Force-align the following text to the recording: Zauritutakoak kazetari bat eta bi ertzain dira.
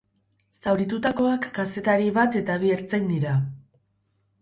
Zauritutakoak 0.63 1.47
kazetari 1.59 2.09
bat 2.19 2.41
eta 2.43 2.59
bi 2.67 2.75
ertzain 2.81 3.09
dira. 3.15 3.39